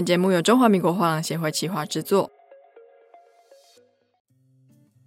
[0.00, 2.30] 本节目由中华民国画廊协会企划制作。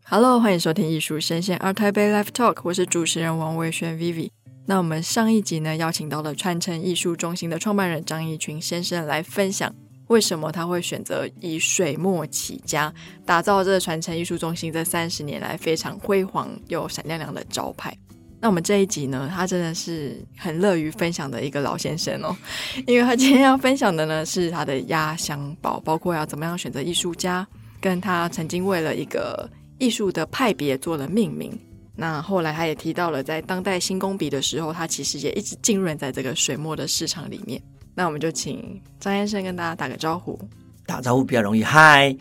[0.03, 4.29] Hello，欢迎收听艺术声鲜 ART TAIPEI Live Talk，我是主持人王维轩 Vivi。
[4.67, 9.73] 那我们上一集呢，邀请到了传承艺术中心的创办人张义群先生来分享，
[10.09, 12.93] 为什么他会选择以水墨起家，
[13.25, 17.97] 打造这个传承艺术中心这三十年来非常辉煌又闪亮亮的招牌。
[18.43, 22.35] 那我们这一集呢，他真的是很乐于分享的一个老先生哦，
[22.85, 27.47] 因为他今天要分享的呢是他的压箱宝，包括要怎么样选择艺术家，
[27.79, 31.57] 跟他曾经为了一个艺术的派别做了命名。
[31.95, 37.61] 那后来他也提到了，在当代新工笔的时候，他其实也一直浸润在这个水墨的市场里面。
[37.95, 40.37] 那我们就请张先生跟大家打个招呼。
[40.85, 42.13] 打招呼比较容易，嗨。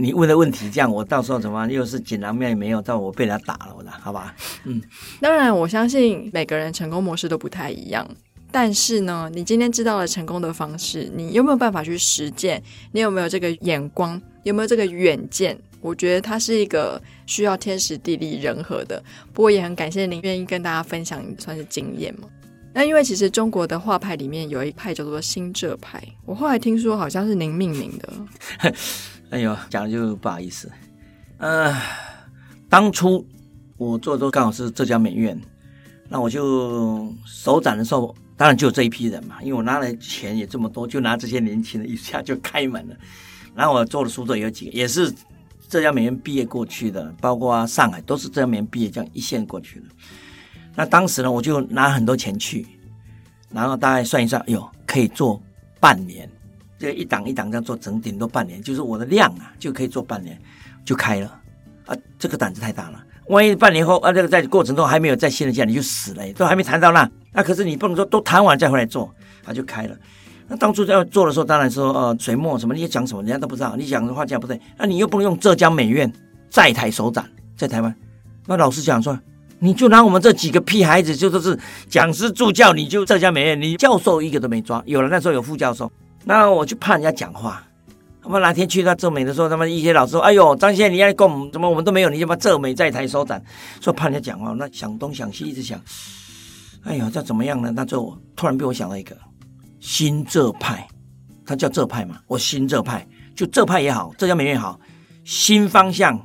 [0.00, 4.32] 你问的问题，这样我到时候怎么又是锦囊妙也没有，到我被他打了，我的好吧？
[4.64, 4.80] 嗯，
[5.20, 8.08] 当然，我相信每个人成功模式都不太一样，
[8.52, 12.62] 但是呢，你今天知道了成功的方式，你有没有办法去实践？
[12.92, 14.20] 你有没有这个眼光？
[14.44, 15.58] 有没有这个远见？
[15.80, 19.02] 我觉得它是一个需要天时地利人和的。
[19.32, 22.28] 不过也很感谢您愿意跟大家分享，算是经验嘛。
[22.72, 28.72] 那因为其实中国的画派里面有一派叫做新浙派，我后来听说好像是您命名的。
[29.30, 30.70] 哎呦，讲的就不好意思。
[31.36, 31.76] 呃，
[32.68, 33.26] 当初
[33.76, 35.38] 我做的都刚好是浙江美院，
[36.08, 42.96] 那我就首展的时候，当然就有这一批人嘛，因为我拿来钱也这么多，就拿这些年轻人一下就开门了。
[43.54, 45.12] 然后我做的书作有几个，也是
[45.68, 49.86] 浙江美院毕业过去的，包括上海都是浙江美院毕业这样一线过去的。
[50.74, 52.66] 那当时呢，我就拿很多钱去，
[53.50, 55.42] 然后大概算一算，哎呦，可以做
[55.78, 56.30] 半年。
[56.78, 60.40] 这个一档一档这样做，整顶多半年，就是我的量啊，就可以做半年，
[60.84, 61.40] 就开了
[61.86, 61.96] 啊！
[62.18, 69.12] 这个胆子太大了，万一半年后啊，这个在过程中还没有在新的进来，你就死了，都还没谈到那，那可是你不能说都谈完再回来做，
[69.42, 69.96] 他就开了。
[70.46, 76.10] 那当初要做的时候，当然说呃水墨什么，你讲什么人家都不知道，你讲的话讲不对，那你又不能用浙江美院
[76.48, 77.92] 在台首展在台湾，
[78.46, 79.18] 那老师讲说，
[79.58, 85.90] 你就拿我们这几个屁孩子，就说是讲师助教，你就浙江美院，你教授一个都没抓，有了那时候有副教授。
[86.24, 87.62] 那我就怕人家讲话，
[88.22, 93.42] 他们哪天去到浙美的时候，他们一些老师说：“哎呦，张先生，你要跟我们怎么我们都没有，你就把浙美在台首展。”
[93.80, 95.80] 说怕人家讲话，那想东想西，一直想，
[96.82, 97.72] 哎呦，这怎么样呢？
[97.74, 99.16] 那就突然被我想到一个
[99.80, 100.86] 新浙派，
[101.46, 104.78] 他叫浙派嘛，我新浙派，就浙派也好，浙江美院也好，
[105.24, 106.20] 新方向、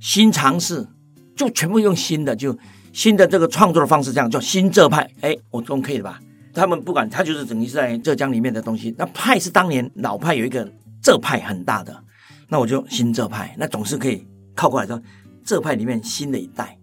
[0.00, 0.86] 新尝试，
[1.34, 2.56] 就全部用新的，就
[2.92, 5.10] 新的这个创作的方式，这样叫新浙派。
[5.22, 6.20] 哎，我总可以了吧？
[6.52, 8.94] 他们不管，他就是等于是在浙江里面的东西。
[8.98, 10.70] 那派是当年老派有一个
[11.02, 12.02] 浙派很大的，
[12.48, 15.00] 那我就新浙派，那总是可以靠过来说
[15.44, 16.78] 浙派里面新的一代，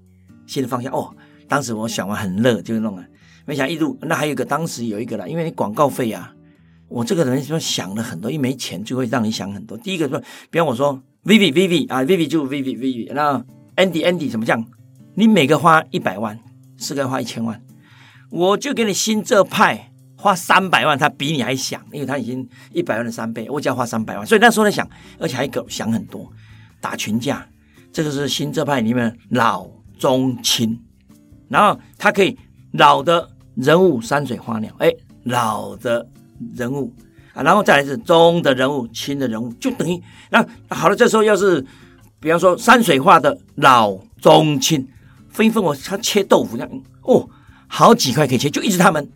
[0.47, 0.91] 新的方向。
[0.91, 1.15] 哦，
[1.47, 3.05] 当时我想完很乐，就弄了。
[3.45, 6.33] 没想一路，那还有一个当时有一个了，因为你广告费啊，
[6.87, 9.77] 我这个人说想了很多，因为没钱就会让你想很多。
[9.77, 13.43] 第一个说，比方我说 Vivi Vivi 啊，Vivi 就 Vivi Vivi，那
[13.75, 14.63] Andy Andy 怎么讲？
[15.15, 16.39] 你每个花一百万，
[16.77, 17.61] 四个花一千万。
[18.29, 26.31] 我就给你新浙派花三百万，他比你还想，因为他已经一百万的三倍，我只要花三百万，所以那时候在想，而且还想很多，
[26.79, 27.47] 打群架。
[27.91, 30.79] 这个是新浙派里面老中青，
[31.47, 32.37] 然后他可以
[32.73, 36.07] 老的人物山水花鸟，哎，老的
[36.55, 36.93] 人物
[37.33, 40.95] 啊，然后再来是中的人物，青的人物，就等于那好了。
[40.95, 41.65] 这时候要是
[42.19, 44.87] 比方说山水画的老中青
[45.29, 47.27] 分一分，我他切豆腐这样哦。
[47.71, 49.07] 好几块可以切，就一直他们。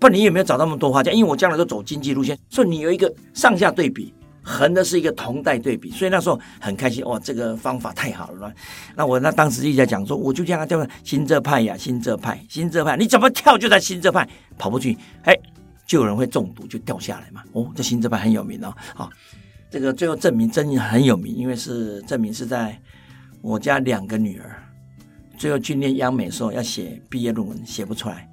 [0.00, 1.12] 不，你有没有找到那么多画家？
[1.12, 4.12] 因为我将来都走经济路线，所以你有一个上下对比，
[4.42, 7.02] 横的是一个同代对比，所以那时候很开心。
[7.06, 8.52] 哇，这个方法太好了！
[8.94, 14.28] 那我那当时一直在讲说，我就这样叫新浙派呀，新浙派，新浙派，你怎么跳就在新浙派
[14.58, 15.34] 跑不去，哎，
[15.86, 17.42] 就有人会中毒就掉下来嘛。
[17.52, 18.74] 哦，这新浙派很有名哦。
[18.94, 19.08] 好，
[19.70, 22.78] 这个最后证明真的很有名，因为是证明是在
[23.40, 24.60] 我家两个女儿。
[25.36, 28.28] 最后去念央美的时候要写毕业论文，写不出来。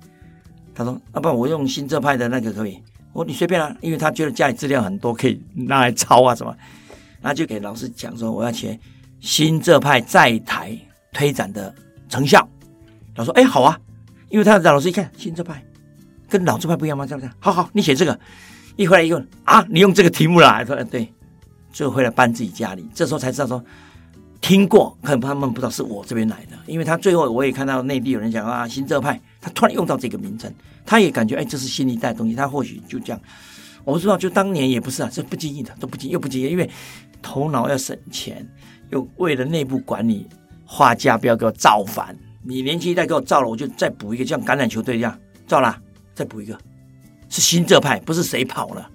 [0.73, 2.79] 他说：“啊不，我用新浙派的那个可以。”
[3.12, 6.55] 我说：“你随便啊，因为他觉得家里资料很多，可以拿来抄啊什么。”
[7.22, 8.79] 然后就给老师讲说：“我要写
[9.20, 10.78] 新浙派在台
[11.11, 11.73] 推展的
[12.08, 12.47] 成效。”
[13.16, 13.78] 老师说：“哎，好啊，
[14.29, 15.61] 因为他老师一看新浙派
[16.29, 17.05] 跟老浙派不一样吗？
[17.05, 18.17] 这样这样，好好，你写这个。
[18.78, 20.64] 一回来一问啊，你用这个题目啦？
[20.64, 21.11] 说对，
[21.73, 23.64] 最后回来搬自己家里，这时候才知道说。”
[24.41, 30.52] 听过，可能他们不知道是我这边来的，因为他最后我也看到内地有人讲啊，新浙派，他突然用到这个名称，
[30.84, 33.22] 他也感觉哎，这是新一代东西，他或许就这样，
[33.84, 36.67] 我不知道，就当年也不是啊，这不经意的，都不经，又不经意，因为
[37.22, 38.46] 头脑要省钱，
[38.90, 40.28] 又为了内部管理，
[40.66, 45.16] 画家不要给我造反，你年轻一代给我造了，我就再补一个，像橄榄球队一样
[45.46, 45.78] 造了，
[46.16, 46.58] 再补一个，
[47.29, 48.90] 是新浙派，不是谁跑了，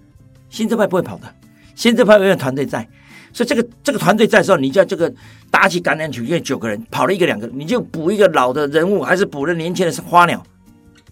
[0.50, 1.32] 新浙派不会跑的，
[1.76, 2.86] 新浙派永远团队在，
[3.36, 5.12] 所以这个这个团队在的时候，你叫这个
[5.50, 10.42] 打起橄榄球，因为九个人跑了一个两个，你就补一个老的人物，还是补了年轻的花鸟，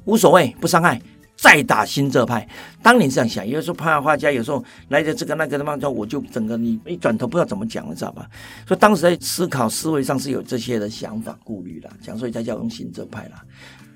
[0.06, 0.98] 无所谓，不伤害。
[1.36, 2.48] 再打新浙派，
[2.80, 8.26] 当年这样想，有时候派画家有时候来的这个那个的嘛，就我就整个你一转头不知道怎么讲了，知道吧？
[8.66, 13.42] 所以当时在思考思维上是有这些的想法顾虑的，讲所以才叫用新浙派啦。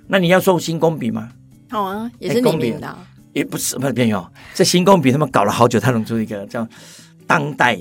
[0.08, 1.30] 那你要说新工笔吗？
[1.70, 6.66] 好啊，也是你名的、啊，也不是不是朋友，这新工笔他们搞了好久，他弄出一个叫
[7.26, 7.78] 当代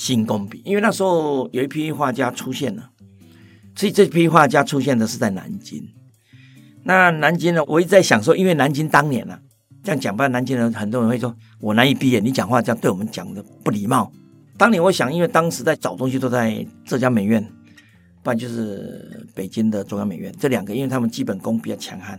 [0.00, 2.88] 新工笔，因为那时候有一批画家出现了，
[3.74, 5.86] 所以这批画家出现的是在南京。
[6.84, 7.62] 那南京呢？
[7.66, 9.40] 我一直在想说，因为南京当年呢、啊，
[9.84, 14.10] 这样讲吧，南京人很多人会说我难以毕业，你讲话这样对我们讲的不礼貌。
[14.56, 17.46] 当年我想，因为当时在找东西都在浙江美院，
[18.22, 22.18] 不然就是北京的中央美院这两个，因为他们基本功比较强悍，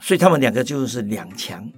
[0.00, 1.70] 所以他们两个就是两强。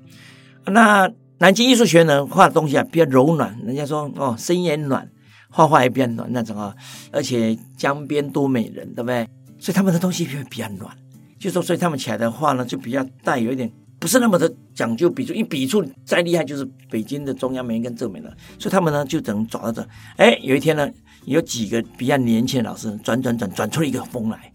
[0.67, 5.11] 那南京艺术学院呢，画的东西啊比较柔软，人家说哦，声音也暖，
[5.57, 6.77] 画画也比较暖那种啊，
[7.11, 9.27] 而且江边多美人，对不对？
[9.59, 10.95] 所以他们的东西比较比较暖。
[11.39, 18.31] 就说，所以他们起来的话呢，就比较带有一点，不是那么的讲究笔触，因为笔触再厉害，就是北京的中央美院跟浙美了。
[18.59, 19.89] 所以他们呢，就只能找到这。
[20.19, 20.87] 哎，有一天呢，
[21.25, 24.53] 有几个比较年轻的老师转转转转出了一个风来，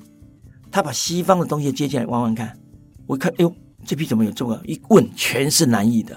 [0.69, 2.55] 他把西方的东西接进来玩玩看。
[3.07, 3.51] 我看，哎呦，
[3.83, 4.61] 这批怎么有这么？
[4.65, 6.15] 一问，全是南艺的。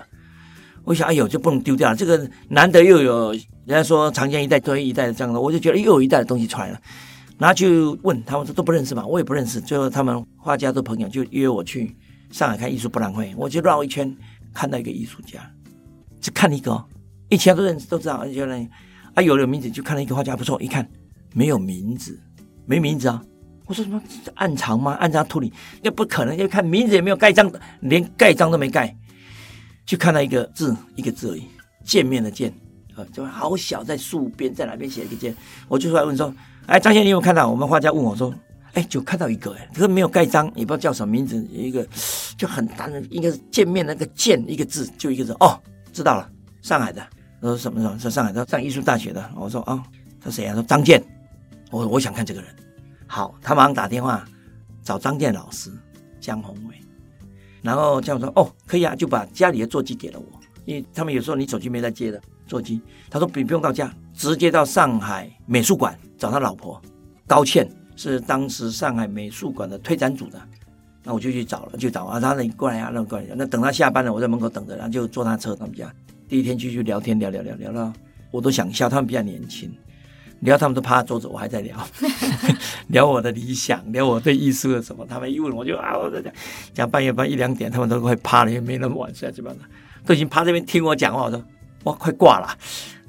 [0.84, 1.96] 我想，哎呦，就不能丢掉了。
[1.96, 6.80] 这个难得又有人家说长江一代多一代的这样的，我就觉得又有一代的东西出来了。
[7.38, 9.60] 然后就问他们说都不认识嘛，我也不认识。
[9.60, 11.96] 最后他们画家的朋友就约我去
[12.30, 14.14] 上海看艺术博览会，我就绕一圈，
[14.52, 15.40] 看到一个艺术家，
[16.20, 16.84] 只看一个，
[17.28, 18.68] 以前都认识都知道，而且呢，
[19.14, 20.88] 啊有了名字，就看到一个画家不错，一看
[21.32, 22.20] 没有名字，
[22.66, 23.20] 没名字啊，
[23.66, 24.00] 我说什么
[24.34, 24.92] 暗藏吗？
[25.00, 25.52] 暗藏图里，
[25.82, 27.50] 那不可能，要看名字也没有盖章，
[27.80, 28.96] 连盖章都没盖，
[29.86, 31.46] 就看到一个字，一个字而已，
[31.84, 32.52] 见面的见，
[32.94, 35.34] 啊，就好小，在树边，在哪边写一个见，
[35.68, 36.34] 我就出来问说。
[36.66, 37.46] 哎，张先生，你有看到？
[37.46, 38.34] 我们画家问我说
[38.72, 41.86] ：“哎，就看到一个，哎，可是没有盖章，也不知道叫什么名字，一个
[42.38, 45.32] 就很单的，应该是见面那个‘见’一个字，就一个字。
[45.40, 45.60] 哦，
[45.92, 46.26] 知道了，
[46.62, 47.06] 上海的。
[47.42, 47.98] 他说什么什么？
[47.98, 49.30] 说上海的，上艺术大学的。
[49.36, 49.84] 我说啊，
[50.18, 50.54] 他谁啊？
[50.54, 51.04] 说张健。
[51.70, 52.50] 我我想看这个人。
[53.06, 54.24] 好，他马上打电话
[54.82, 55.70] 找张健老师
[56.18, 56.74] 江宏伟，
[57.64, 60.26] 然后这样说哦，可以啊，就把家里的座机给了我，
[60.66, 62.80] 因为他们有时候你手机没在接的座机。
[63.10, 66.80] 他说不不用到家。”直接到上海美术馆找他老婆
[67.26, 70.40] 高倩，是当时上海美术馆的推展组的。
[71.02, 73.26] 那我就去找了，就找啊，他那你过来呀，那过来。
[73.34, 75.92] 那等他下班了，我在门口等着，然后就坐他车他们家。
[76.28, 77.92] 第一天去就聊天，聊聊聊聊到
[78.30, 79.68] 我都想笑，他们比较年轻，
[80.44, 81.76] 聊他们都趴在桌子，我还在聊，
[82.88, 85.04] 聊我的理想，聊我对艺术的什么。
[85.08, 86.32] 他们一问我就啊，我在讲
[86.74, 89.66] 讲半夜半一两点，他们都快趴了，也没那么晚睡，基本上
[90.04, 91.24] 都已经趴这边听我讲话。
[91.24, 91.42] 我说
[91.82, 92.56] 我快挂了。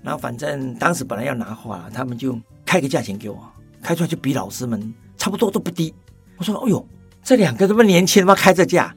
[0.01, 3.37] 然后反正当时本来要拿画，他们就开个价钱给我，
[3.81, 5.93] 开出来就比老师们差不多都不低。
[6.37, 6.87] 我说：“哎呦，
[7.23, 8.95] 这两个这么年轻，他妈开这价。”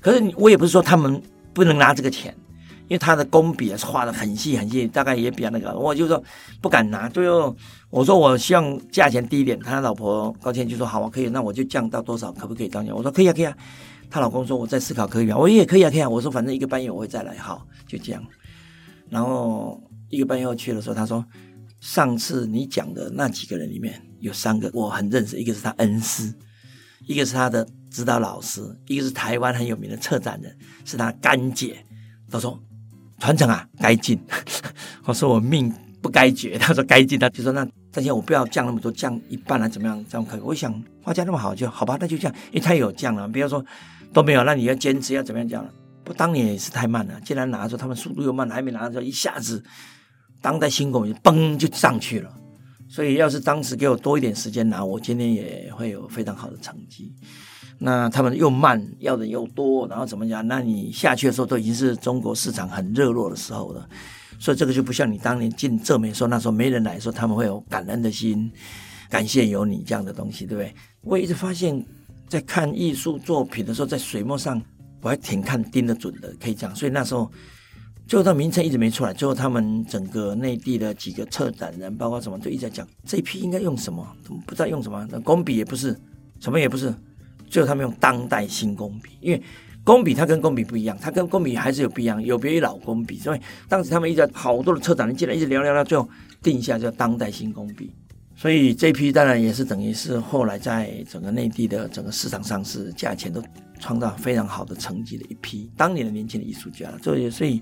[0.00, 1.20] 可是我也不是说他们
[1.52, 2.34] 不能拿这个钱，
[2.90, 5.72] 因为他的工笔是画的很细很细，大概也比较那个。
[5.72, 6.20] 我就说
[6.60, 7.08] 不敢拿。
[7.08, 7.56] 最后
[7.88, 9.56] 我说我希望价钱低一点。
[9.60, 13.56] 他老婆高倩就说：“好啊，可以，那我就降到多少，可不可以当？”我说：“可以啊，可以啊。”
[14.10, 16.08] 她老公说：“我在思考，可以啊。”我也可以啊，可以啊。
[16.08, 18.22] 我说：“反正一个半月我会再来。”好，就这样。
[19.08, 19.80] 然后。
[20.12, 21.24] 一个半月后去的时候，他说
[21.78, 26.34] ：“上次你讲的那几个人里面有三个我很认识，一个是他恩师，
[27.06, 30.52] 一个是他的指导老师，一个是台湾很有名的策展人，
[30.84, 31.76] 是他干姐。”
[32.28, 32.60] 他说
[33.20, 34.18] ：“传承啊，该进。
[35.06, 35.72] ”我说：“我命
[36.02, 40.04] 不该绝。”他说：“该进。”他就说：“那这些我不要降那么多，降一半啊怎么样？
[40.08, 40.74] 这样可以？”我想
[41.04, 42.34] 画家那么好，就好吧，那就这样。
[42.50, 43.64] 因为他有降了，不要说
[44.12, 45.70] 都没有，那你要坚持要怎么样降了？
[46.02, 47.20] 不，当年也是太慢了。
[47.20, 49.62] 既然拿着，他们速度又慢，还没拿着，一下子。
[50.42, 52.34] 当代新工笔嘣就上去了，
[52.90, 57.14] 所以要是当时给我多一点时间拿，我今天也会有非常好的成绩。
[57.78, 60.44] 那他们又慢，要的又多，然后怎么讲？
[60.46, 63.88] 那你下去的时候都已经是中国市场很热络的时候了，
[64.40, 68.50] 所以这个就不像你当年进浙美说那时候没人来说，他们会有感恩的心，
[69.08, 70.74] 感谢有你这样的东西，对不对？
[71.02, 71.86] 我一直发现，
[72.28, 74.60] 在看艺术作品的时候，在水墨上
[75.00, 76.74] 我还挺看盯得准的，可以这样。
[76.74, 77.30] 所以那时候。
[78.10, 79.14] 最后，他名称一直没出来。
[79.14, 84.04] 最后，他们整个内地的几个策展人，包括什么，都一直在讲这批应该用什么，
[84.44, 85.06] 不知道用什么。
[85.12, 85.96] 那工笔也不是，
[86.40, 86.92] 什么也不是。
[87.48, 89.40] 最后，他们用当代新工笔，因为
[89.84, 93.16] 工笔它跟工笔不一样，它跟工笔还是有不一样，有别于老工笔。
[93.16, 96.08] 所以当时他们一直好多的策展人进来，一直聊聊聊，最后
[96.42, 97.94] 定下叫当代新工笔。
[98.40, 103.42] 所以这批当然也是等于是后来在整个内地的整个市场上是价钱都
[103.78, 106.90] 创造非常好的成绩的一批当年的年轻的艺术家。
[107.02, 107.60] 所以，所以。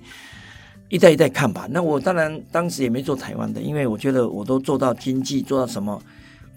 [0.90, 1.68] 一代一代看吧。
[1.70, 6.00] 那我当然当时也没做台湾的，因为我觉得我都做到经济，做到什么，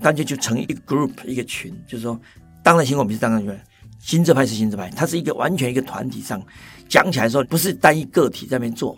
[0.02, 2.18] 干脆就成一个 group 一个群，就是说，
[2.64, 3.60] 当然新我们是当然新，
[4.00, 6.42] 新智派是新智派，它是一个完全一个团体上
[6.88, 8.98] 讲起来说，不是单一个体在那边做。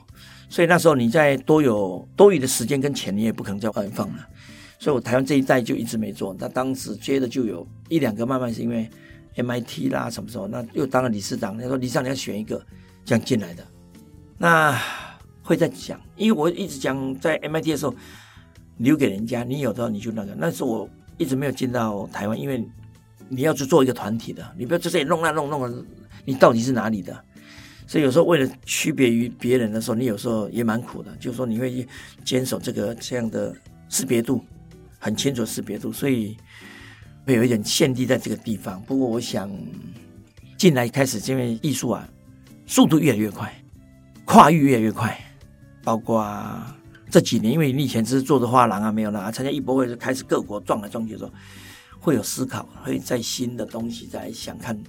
[0.50, 4.28] 所以那时候你在多有多余的时间跟钱，你也不可能叫外放了。
[4.84, 6.36] 所以我台湾这一代就一直没做。
[6.38, 8.90] 那当时接的就有一两个，慢慢是因为
[9.38, 11.58] MIT 啦什么时候，那又当了理事长。
[11.58, 12.62] 他说理事长你要选一个
[13.06, 13.66] 这样进来的，
[14.38, 14.78] 那
[15.42, 15.98] 会再讲。
[16.18, 17.96] 因为我一直讲在 MIT 的时候
[18.76, 20.36] 留给人家，你有的时候你就那个。
[20.38, 22.62] 那时候我一直没有进到台湾，因为
[23.30, 25.86] 你要去做一个团体的，你不要在这里弄那弄弄，
[26.26, 27.18] 你到底是哪里的？
[27.88, 31.88] 所以有时候为了区别于别人的时候，你有时候也蛮苦的，就是说你会
[32.26, 33.56] 坚守这个这样的
[33.88, 34.44] 识别度。
[35.04, 36.38] 很清楚识别度，所以
[37.26, 38.82] 会有一点限定在这个地方。
[38.84, 39.52] 不过我想
[40.58, 42.08] 进来开始，因为艺术啊，
[42.66, 43.54] 速度越来越快，
[44.24, 45.20] 跨域越来越快。
[45.84, 46.26] 包括
[47.12, 51.32] 这几年，因为你以前只是做着画廊啊，没有啦，参加艺博会就开始各国撞来撞去的时候，
[52.00, 54.82] 会有思考，会在新的东西在想看。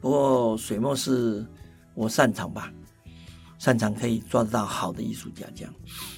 [0.00, 1.46] 不过水墨是
[1.94, 2.72] 我擅长吧。
[3.58, 5.72] 擅长可以抓得到好的艺术家，这样。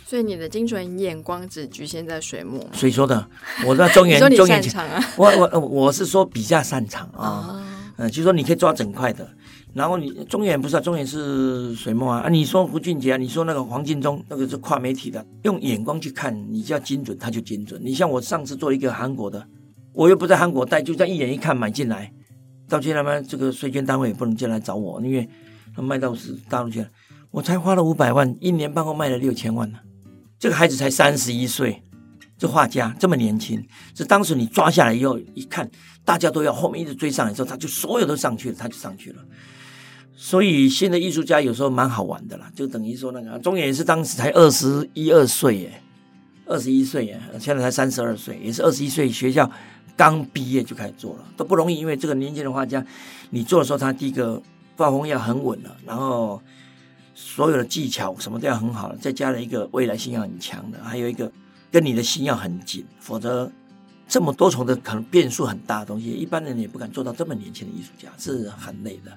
[0.07, 2.65] 所以你的精准眼光只局限在水墨。
[2.73, 3.29] 所以说的，
[3.67, 5.05] 我在中原，中原长啊。
[5.17, 7.63] 我我我是说比较擅长啊，哦、
[7.99, 9.29] 嗯，就是说你可以抓整块的。
[9.75, 12.21] 然后你中原不是啊，中原是水墨啊。
[12.21, 17.79] 啊，你说胡俊杰啊，你说那个黄敬忠，那个是跨媒体的，用眼光去看，你就要精准，他就精准。
[17.85, 19.47] 你像我上次做一个韩国的，
[19.93, 22.11] 我又不在韩国带，就这样一眼一看买进来，
[22.67, 25.29] 到现在嘛，这个税捐单位也不能进来找我，因为
[25.77, 26.89] 他卖到是大陆去了。
[27.31, 29.79] 我才花了五百万，一年半后卖了六千万呢。
[30.39, 31.83] 这个孩子才三十一岁，
[32.39, 35.71] 这画家这么年轻，是当时你抓下来以后一看，
[36.05, 39.23] 大家都要后面一直追上来之后，他就所有都上去了，他就上去了。
[40.17, 45.83] 所以新的艺术家有时候蛮好玩的啦，就等于说那个中野也是当时才二十一二岁耶，
[46.47, 49.51] 二十一岁耶，现在才三十二岁，也是二十一岁学校
[49.97, 52.85] 刚毕业就开始做了，都不容易，因为这个年轻的画家，
[53.31, 54.41] 你做的时候他第一个
[54.77, 56.41] 画风要很稳了，然后。
[57.21, 61.31] 所有的技巧什么都要很好，再加了一个未来性要很强的，还有一个
[61.69, 63.51] 跟你的心要很紧，否则
[64.07, 69.11] 这么多重的可能变数很大的东西，一般人也不敢做到这么年轻的艺术家，是很累的。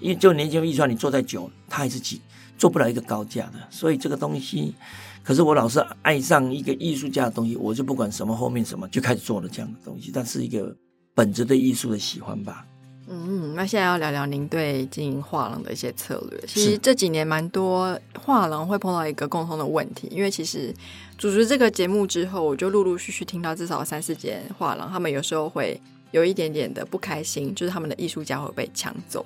[0.00, 2.20] 因为就年轻的艺术家，你做再久，他还是几
[2.58, 3.54] 做不了一个高价的。
[3.70, 4.74] 所以这个东西，
[5.22, 10.76] 可是我老是爱上一个艺术家的东西，我就不管什么后面什么就开始做了这样的东西，但是一个
[11.14, 12.66] 本质对艺术的喜欢吧。
[13.06, 16.40] 嗯，那现在要聊聊您对经营画廊的一些策略。
[16.46, 20.74] 其实这几年蛮多画廊会碰到一个共同的问题，因为其实
[21.18, 25.78] 主持这个节目之后，我就陆陆续续听到至少三四间画廊，他们有时候会
[26.12, 29.24] 有一点点的不开心，就是他们的艺术家会被抢走。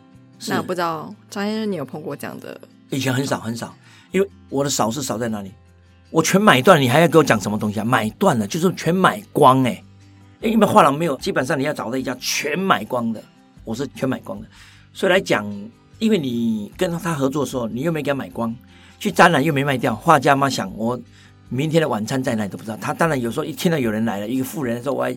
[0.48, 2.60] 那不知道张先生，你有碰过这样的？
[2.90, 3.74] 以前很少很少，
[4.10, 5.52] 因为我的少是少在哪里？
[6.10, 7.84] 我全买断，你还要给我讲什么东西啊？
[7.84, 9.82] 买断了就是全买光哎、
[10.40, 13.22] 欸，因为画廊没有，基本上你要找到一家全买光的。
[13.68, 14.46] 我是全买光的，
[14.94, 15.44] 所以来讲，
[15.98, 18.54] 因为你跟他合作的时候，你又没给他买光，
[18.98, 20.98] 去展览又没卖掉，画家嘛想我
[21.50, 22.78] 明天的晚餐在哪都不知道。
[22.80, 25.14] 他当然有时候一听到有人来了，一个富人说我来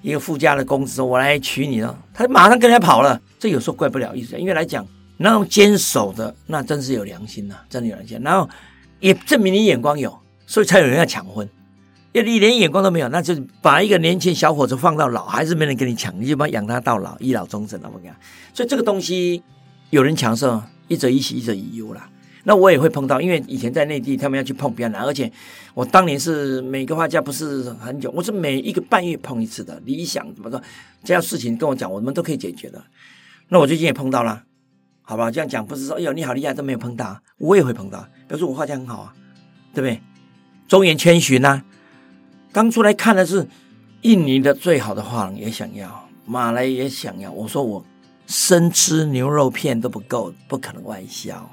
[0.00, 3.20] 一个富家的公子说我来娶你了，他马上跟人家跑了。
[3.38, 4.84] 这有时候怪不了艺术家，因为来讲
[5.16, 8.20] 那种坚守的，那真是有良心呐、真的有良心。
[8.20, 8.50] 然后
[8.98, 10.12] 也证明你眼光有，
[10.44, 11.48] 所以才有人要抢婚。
[12.12, 18.16] 要你连眼光都没有，那就把一个年轻小伙子放到老，还是没人跟你抢，你就把养他到老，一老终身了，我跟你讲。
[18.52, 19.42] 所以这个东西
[19.88, 22.08] 有人抢的一则一喜，一则一忧啦。
[22.44, 25.30] 那我也会碰到，因为以前在内地，他们要去碰比较难，而且
[25.72, 29.80] 我当年是每个画家不是很久，我是每一个半月碰一次的。
[29.86, 30.60] 理想怎么说，
[31.02, 32.82] 这样事情跟我讲，我们都可以解决的。
[33.48, 34.42] 那我最近也碰到了，
[35.00, 35.30] 好吧？
[35.30, 38.00] 这样讲不是说，哎呦你好厉害都没有碰到，我也会碰到。
[38.28, 39.14] 比如说我画家很好啊，
[39.72, 39.98] 对不对？
[40.68, 41.62] 中原千寻呐。
[42.52, 43.48] 刚出来看的是
[44.02, 47.32] 印尼的最好的画廊，也想要，马来也想要。
[47.32, 47.82] 我说我
[48.26, 51.50] 生吃牛肉片都不够，不可能外销，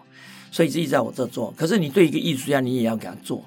[0.51, 1.53] 所以一直在我这做。
[1.55, 3.41] 可是你对一个艺术家，你也要给他做，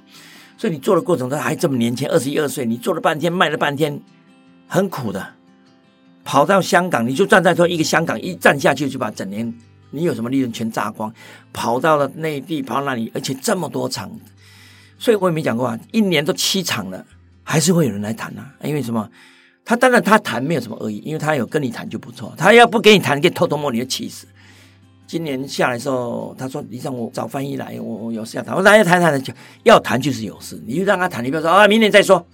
[0.56, 4.00] 所以你做的过程中还这么年轻，二十一二岁，你做了半天，卖了半天，
[4.66, 5.34] 很苦的。
[6.24, 9.52] 跑到香港，你就站在说一个香港一站下去，就把整年
[9.90, 11.12] 你有什么利润全榨光。
[11.52, 14.10] 跑到了内地，跑到那里，而且这么多场，
[14.98, 17.04] 所以我也没讲过啊，一年都七场了。
[17.42, 19.08] 还是会有人来谈呐、啊，因为什么？
[19.64, 22.34] 他当然他谈没有什么恶意，因为他有跟你谈就不错。
[22.36, 24.26] 他要不跟你谈，可以偷偷摸，你就气死。
[25.06, 29.32] 今年下来的时候，他说：“你让我找翻译来，我我有事要谈。”我说：“来谈谈的，就
[29.62, 32.26] 要谈就是有事，你就让他谈，你不要说啊，明年再说。”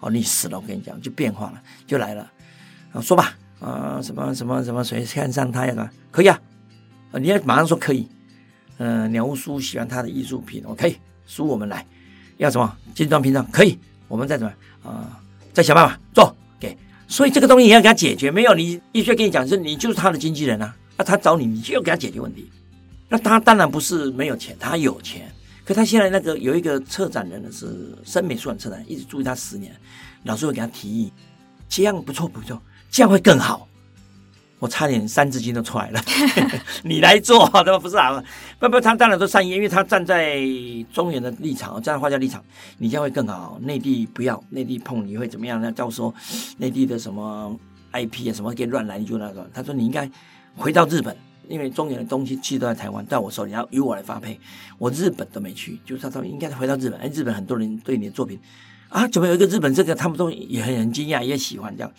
[0.00, 2.30] 哦，你死了，我跟你讲，就变化了，就来了。
[2.92, 5.90] 啊，说吧，啊，什么什么什么，谁看上他呀？
[6.10, 6.38] 可以啊，
[7.14, 8.08] 你要马上说可以。
[8.78, 11.86] 呃，鸟屋书喜欢他的艺术品，我可以叔我们来，
[12.38, 13.78] 要什么精装拼装可以，
[14.12, 14.52] 我们再怎么
[14.84, 15.18] 啊、
[15.54, 16.76] 再想办法做给。
[17.08, 22.46] 所以这个东西也要给他解决，没有你艺术家跟你讲，是你就是他的经纪人啊，那他找你，你就要给他解决问题。
[23.08, 25.32] 那他当然不是没有钱，他有钱，
[25.64, 29.74] 可他现在那个有一个策展人呢，是森美术馆策展，一直注意他十年，
[30.24, 31.10] 老师会给他提议，
[31.70, 33.66] 这样不错不错，这样会更好。
[34.62, 36.00] 我差点三字经都出来了，
[36.86, 37.78] 你来做对吧？
[37.80, 38.22] 不是啊，
[38.60, 40.38] 不不，他当然都善意，因为他站在
[40.92, 42.40] 中原的立场，站在画家立场，
[42.78, 43.58] 你将会更好。
[43.62, 45.60] 内地不要，内地碰你会怎么样？
[45.60, 46.14] 那到时候
[46.58, 47.58] 内地的什么
[47.92, 49.50] IP 啊，什么给乱来，你就那个。
[49.52, 50.08] 他说你应该
[50.54, 51.16] 回到日本，
[51.48, 54.38] 因为中原的东西其实都在台湾，在我手里，要由我来发配。
[54.78, 57.00] 我日本都没去，就是他说应该回到日本。
[57.00, 58.38] 哎，日本很多人对你的作品
[58.90, 61.92] 啊，怎么有一个日本这个，他们都也很很惊讶，也喜欢这样。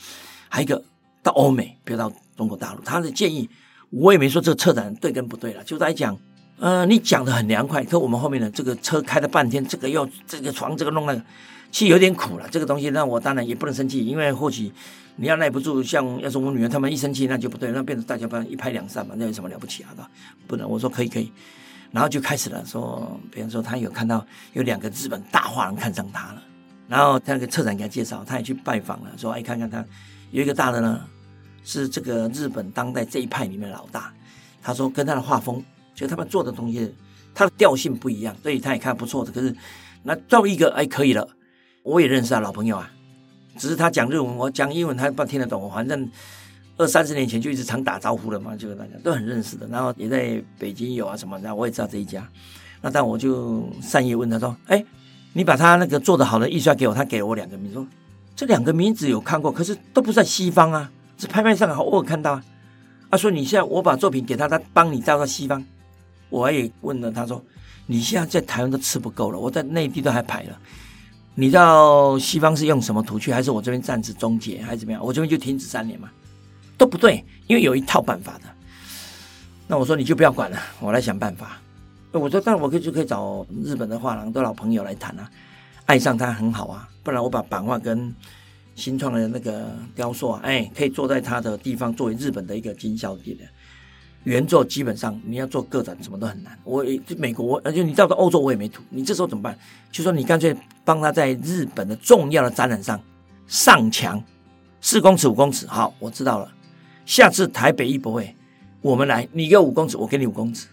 [0.47, 0.81] 还有一个
[1.21, 2.09] 到欧美，不要到。
[2.35, 3.49] 中国大陆，他的建议
[3.89, 6.17] 我也没说这个策展对跟不对了，就在讲，
[6.59, 11.21] 呃，你讲的很凉快，可我们后面的这个车开了半天，这个要这个床这个弄那个，
[11.71, 12.47] 其实有点苦了。
[12.49, 14.71] 这个东西那我当然也不能生气，因为或许
[15.15, 19.93] 你要耐不住，像要是我女儿他们一生气那就不对，那变成大家不一拍两散嘛，那有什么了不起啊？
[19.95, 20.03] 的
[20.47, 21.31] 不能，我说可以可以，
[21.91, 26.41] 然后就开始了说，比方说他有看到有两个日本大画廊看上他了，
[26.87, 29.85] 然后他那个策展给他介绍，他也去拜访了，说哎看看他
[30.31, 30.99] 有一个大的呢。
[31.63, 34.13] 是这个日本当代这一派里面的老大，
[34.61, 35.63] 他说跟他的画风，
[35.95, 36.93] 就他们做的东西，
[37.33, 39.31] 他的调性不一样，所以他也看不错的。
[39.31, 39.55] 可是
[40.03, 41.27] 那造一个哎可以了，
[41.83, 42.91] 我也认识啊老朋友啊，
[43.57, 45.69] 只是他讲日文，我讲英文，他不听得懂。
[45.71, 46.09] 反正
[46.77, 49.67] 二三十年前就一直常打招呼了嘛，就是大家都很认识的。
[49.67, 52.27] 然后也在北京有啊什么，然后我也知道这一家。
[52.81, 54.83] 那但我就善意问他说：“哎，
[55.33, 57.87] 你把他那个做的好的艺术家给我，他给了我两个名字，说
[58.35, 60.91] 这两个名字有看过，可是都不在西方啊。”
[61.23, 62.43] 是拍卖上好偶尔看到啊，
[63.09, 65.63] 他说你现在我把作品给他，他帮你带到西方。
[66.29, 67.41] 我也问了，他说
[67.85, 70.59] 你现在在台湾都吃不够了，我在内地都还排了。
[71.33, 75.01] 你到西方是用什么图去，还是我这边暂时终结，还是怎么样？
[75.01, 76.09] 我这边就停止三年嘛，
[76.77, 78.41] 都不对，因为有一套办法的。
[79.65, 81.61] 那我说你就不要管了，我来想办法。
[82.11, 85.29] 我说但我可以就可以找日本的画廊的老朋友来谈啊，
[85.85, 88.13] 爱上他很好啊，不然我把版画跟。
[88.75, 93.43] 新创的那个雕塑啊，哎，可以坐在他的地方，作为日本的一个经销点的
[94.23, 96.57] 原作，基本上你要做个展，什么都很难。
[96.63, 96.83] 我
[97.17, 98.81] 美国，而且你到了欧洲，我也没图。
[98.89, 99.57] 你这时候怎么办？
[99.91, 102.99] 就说你干脆帮他在日本的重要的展览上
[103.47, 104.23] 上墙，
[104.81, 105.67] 四公尺、五公尺。
[105.67, 106.51] 好，我知道了。
[107.05, 108.35] 下次台北艺博会，
[108.81, 110.67] 我们来，你给我五公尺，我给你五公尺，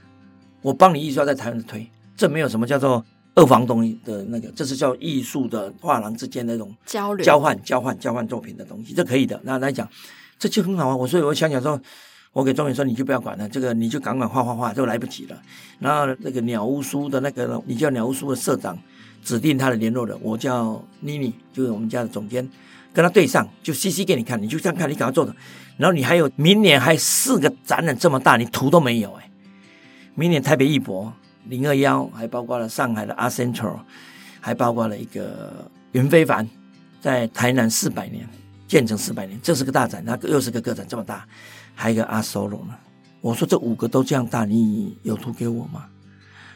[0.62, 3.04] 我帮你艺术家在台湾的推，这没有什么叫做。
[3.34, 9.40] 二房东的那个，这是叫艺术的画廊之间那种交流、交换、交换、交换作品的东西，这可以的。
[9.44, 9.88] 那来讲，
[10.38, 10.96] 这就很好啊。
[10.96, 11.80] 我所以我想想说，
[12.32, 15.40] 我给庄远说，你就不要管了，这个你就赶快画画画，就来不及了。
[15.78, 18.76] 然后那个鸟屋书的那个，你叫鸟屋书的社长
[19.22, 22.46] 指定他的联络人，我叫妮妮，就是我们家的总监，
[22.92, 25.34] 跟他对上，就 CC 给你看，你就这样看，你赶快做的。
[25.76, 29.30] 然后你还有明年还四个展览这么大，你图都没有哎。
[30.16, 31.12] 明年台北艺博。
[31.46, 33.78] 零二幺，还包括了上海的阿 Central，
[34.40, 36.48] 还包括了一个云非凡，
[37.00, 38.28] 在台南四百年
[38.68, 41.26] 建成四百年，这是个大展，那个又是个个展这么大，
[41.74, 42.74] 还有一个阿 Solo 呢。
[43.20, 45.86] 我说这五个都这样大，你有图给我吗？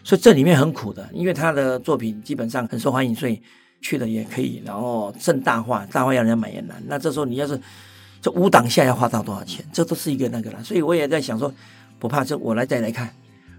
[0.03, 3.43] 所以这里面很苦的，因为他的作品基本上很受欢迎，所以
[3.81, 4.63] 去了也可以。
[4.65, 6.83] 然后正大画，大画要人家买也难。
[6.87, 7.59] 那这时候你要是
[8.21, 9.65] 这五档下要花到多少钱？
[9.73, 10.63] 这都是一个那个了。
[10.63, 11.53] 所以我也在想说，
[11.99, 13.13] 不怕这，我来再来看，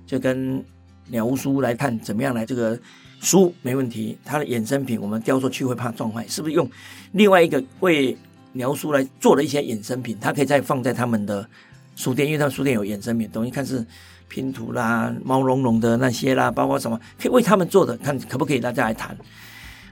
[0.05, 0.63] 就跟。
[1.07, 2.79] 鸟屋书来看怎么样来这个
[3.21, 6.69] 书没问题，它的衍生品我们雕塑去会怕撞坏，是不是用
[7.11, 8.17] 另外一个为
[8.53, 10.17] 鸟屋书来做了一些衍生品？
[10.19, 11.47] 它可以再放在他们的
[11.95, 13.85] 书店，因为他们书店有衍生品，等于看是
[14.27, 19.15] 拼图啦、毛茸茸的那些啦，包括什么可以为他们做的，看可不可以大家来谈？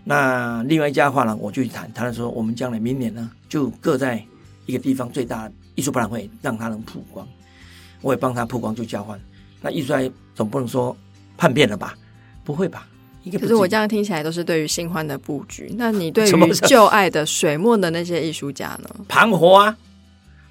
[0.03, 4.23] 那另外一家画廊我就去谈，他说我们将来明年呢就各在
[4.65, 7.27] 一个地方最大艺术博览会让他能曝光，
[8.01, 9.19] 我也帮他曝光就交换。
[9.61, 10.95] 那艺术家总不能说
[11.37, 11.95] 叛变了吧？
[12.43, 12.87] 不会吧？
[13.39, 15.73] 可是我这样听起来都是对于新欢的布局。
[15.77, 18.89] 那你对于旧爱的水墨的那些艺术家呢？
[19.07, 19.77] 盘活啊！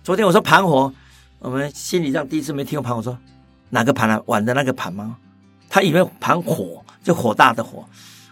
[0.03, 0.93] 昨天我说盘活，
[1.39, 3.19] 我们心理上第一次没听过盘活说
[3.69, 4.21] 哪个盘啊？
[4.25, 5.17] 碗的那个盘吗？
[5.69, 7.85] 他以为盘火就火大的火。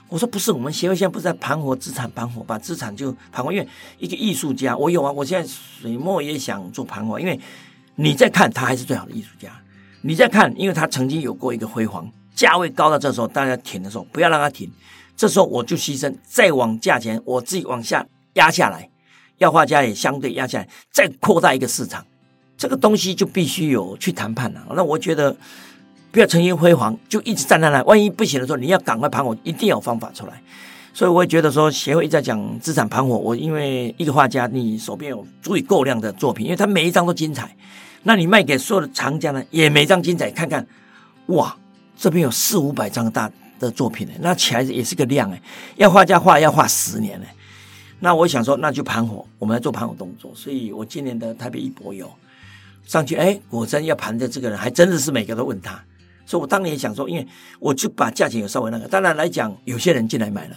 [0.08, 3.52] 我说不是，我们协会现在不是在盘活资产，盘活把资产就盘活。
[3.52, 7.38] 因为一个艺术家，我有啊，我现在水墨也想做盘活，因为
[7.94, 9.50] 你在看他还是最好的艺术家。
[10.00, 12.10] 你在看，因为他曾经有过一个辉煌，
[12.40, 14.66] 价位高到这时候，大家停的时候，不要让它停。
[15.14, 18.88] 这时候我就牺牲，再往价钱，我自己往下压下来，
[19.36, 22.02] 要画家也相对压下来，再扩大一个市场，
[22.56, 24.66] 这个东西就必须有去谈判了。
[24.74, 25.36] 那我觉得
[26.10, 27.82] 不要曾经辉煌，就一直站在那。
[27.82, 30.42] 万一不行的时候，你要赶快盘活，一定要有方法出来。
[30.94, 33.18] 所以我也觉得说，协会一直在讲资产盘活。
[33.18, 37.54] 我因为一个画家，你手边有足以够量的作品，因为他每一张都精彩。
[38.04, 40.30] 那你卖给所有的藏家呢，也每张精彩。
[40.30, 40.66] 看看，
[41.26, 41.54] 哇，
[42.00, 45.42] 这边有四五百张大的作品呢，那起来也是个量哎。
[45.76, 47.26] 要画家画要画十年呢。
[47.98, 50.32] 那我想说，那就盘活，我们来做盘活动作。
[50.34, 52.10] 所以我今年的台北一博友
[52.86, 55.78] 上去，哎，果真要盘的这个人，还真的是每个都问他。
[56.24, 58.88] 所以我当年想说，因为我就把价钱有稍微那个。
[58.88, 60.56] 当然来讲，有些人进来买了。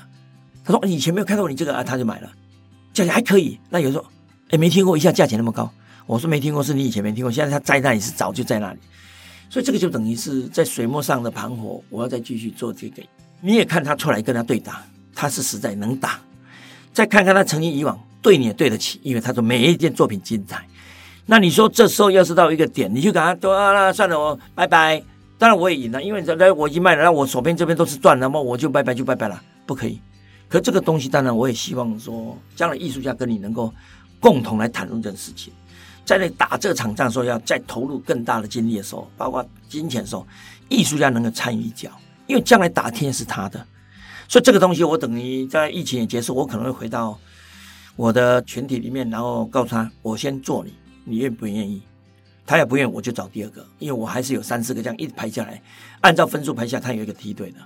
[0.64, 2.32] 他说：“以前没有看到你这个啊，他就买了，
[2.94, 3.60] 价钱还可以。
[3.70, 4.06] 那有时候，
[4.52, 5.70] 哎，没听过，一下价钱那么高。
[6.06, 7.30] 我说没听过，是你以前没听过。
[7.30, 8.80] 现在他在那里是早就在那里，
[9.54, 11.80] 所以这个就等于是在水墨上的盘活。
[11.92, 13.04] 我要再继续做这个。
[13.40, 16.20] 你也看他出来跟他对打，他是实在能打。
[16.92, 20.66] 再看看他曾经以往对你也对得起，因为他说每一件作品精彩。
[21.28, 25.00] 那你说这时候要是到一个点，你就跟他说啊，算了，我拜拜。
[25.38, 30.00] 当然我也赢了，因为来我已经卖了，那我手边这边都是赚，那么我就拜拜就拜拜了，不可以。”
[30.50, 33.72] 可这个东西，当然我也希望说，将来艺术家跟你能够
[34.20, 35.54] 共同来谈论这件事情，
[36.06, 40.28] 在那打这场仗的时候，要再投入更大的精力的时候，包括金钱的时候，
[40.70, 41.90] 艺术家能够参与一脚，
[42.28, 43.66] 因为将来打天是他的，
[44.28, 47.18] 所以这个东西我等于在疫情也结束，我可能会回到
[47.96, 50.74] 我的群体里面，然后告诉他，我先做你，
[51.06, 51.82] 你愿不愿意？
[52.46, 55.62] 他也不愿意，我就找第二个，因为我还是有三四个这样一直排下来，
[56.02, 57.58] 按照分数排下，他有一个梯队的，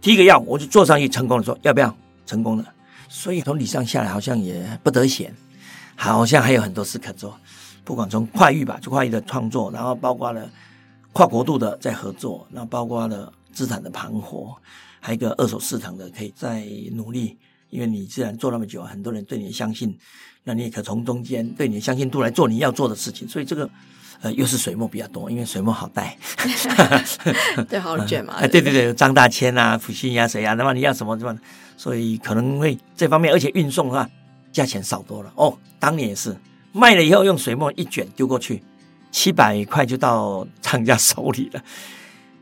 [0.00, 1.94] 第一个要我就坐上去成功了说，要不要？
[2.24, 2.64] 成功了，
[3.08, 5.34] 所以从礼上下来好像也不得闲，
[5.96, 7.34] 好像还有很多事可做。
[7.88, 10.46] 不管从跨域吧，就跨域的创作，然后包括了
[11.14, 14.54] 跨国度的在合作，那包括了资产的盘活，
[15.00, 17.38] 还有一个二手市场的可以再努力。
[17.70, 19.98] 因为你既然做那么久，很多人对你相信，
[20.44, 23.26] 那你也可从中间对你的相信度来做你要做的事情。
[23.26, 23.66] 所以这个。
[24.20, 26.18] 呃，又是水墨比较多，因为水墨好带，
[27.68, 28.34] 对，好卷嘛。
[28.34, 30.54] 哎，对对对，张大千啊，普信呀，谁啊？
[30.54, 31.38] 那么你要什么什么？
[31.76, 34.10] 所以可能会这方面，而且运送啊，
[34.50, 35.32] 价钱少多了。
[35.36, 36.36] 哦，当年也是
[36.72, 38.62] 卖了以后，用水墨一卷丢过去，
[39.10, 41.62] 七百块就到厂家手里了。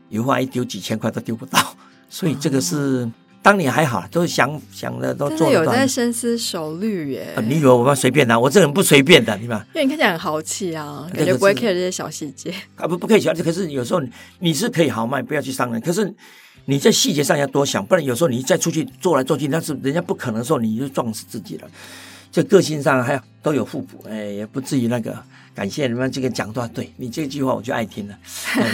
[0.09, 1.75] 油画一丢几千块都丢不到，
[2.09, 3.05] 所以这个是。
[3.05, 3.13] 嗯
[3.43, 5.53] 当年还好，都是想想的都做的。
[5.53, 7.39] 有在深思熟虑耶、啊。
[7.39, 8.37] 你以为我们随便的？
[8.37, 9.65] 我这个人不随便的，对吧？
[9.73, 12.53] 因为你看起来很豪气啊，感觉不会 care 这些小细节。
[12.75, 14.01] 啊，不不可以小，可是有时候
[14.39, 15.79] 你是可以豪迈，不要去伤人。
[15.79, 16.13] 可是
[16.65, 21.69] 你在细节上要多想，不然有时候你再出去做来做去，那是人家不可能说你就撞死自己了。
[22.37, 25.17] 这个性上还都有互补，哎，也不至于那个。
[25.55, 28.15] 感谢你们这个讲段，对你这句话我就爱听了，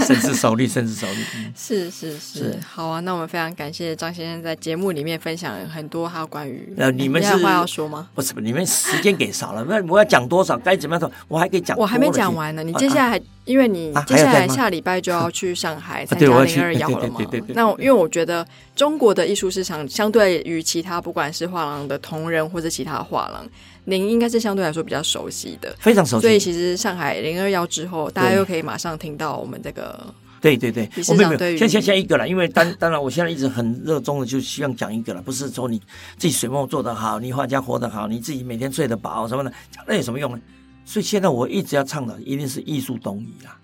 [0.06, 1.24] 深思熟虑，深思熟虑。
[1.56, 8.10] 是是 是，是，好啊，那我们非常感谢张先生在节目里面分享很多还有关于呃，你们是话要说吗？
[8.14, 10.58] 不是，你们时间给少了，那我要讲多少？
[10.58, 11.10] 该怎么样说？
[11.30, 12.62] 我还可以讲，我还没讲完呢。
[12.62, 17.20] 你接下来还，啊、因为你接下来下礼拜就要去上海参加零二幺了嘛？
[17.50, 23.46] 那因为我觉得中国的艺术市场相对于其他不管是画廊的同仁或者其他画廊。
[23.86, 26.22] 您应该是相对来说比较熟悉的，非常熟悉。
[26.22, 30.00] 所以其实上海零二幺之后，大家又可以马上听到我们这个。
[30.40, 35.78] 对对对，我没有没有，先先先一个了，因为当 当然，我现在一直很热衷的，就希望讲一个了，不是说你
[36.18, 39.52] 自己水墨做得好，你画家活得好，你自己每天睡得饱什么的，
[39.86, 40.40] 那有什么用呢？
[40.86, 43.58] 所以现在我一直要倡导，一定是艺术东移啦，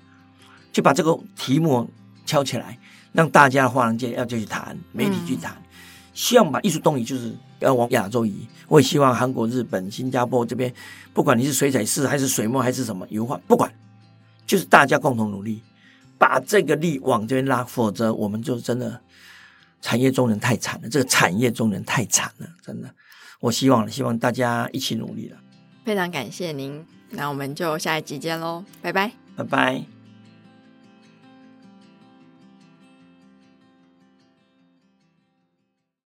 [0.71, 1.89] 就把这个题目
[2.25, 2.77] 敲起来，
[3.11, 5.53] 让大家画廊界要继续谈，媒体去谈。
[5.53, 5.63] 嗯
[6.11, 8.45] 希望把艺术东移，就是要往亚洲移。
[8.67, 10.73] 我也希望韩国、日本、新加坡这边，
[11.13, 13.71] 不管你是水彩师还是水墨还是什么油画，不管，
[14.45, 15.63] 就是大家共同努力，
[16.17, 17.63] 把这个力往这边拉。
[17.63, 18.99] 否则，我们就真的
[19.81, 20.89] 产业中人太惨了。
[20.89, 22.93] 这个产业中人太惨了，真的。
[23.39, 25.37] 我希望，希望大家一起努力了。
[25.85, 29.98] 非常感谢您，那我们就下一集见喽，拜拜，拜拜。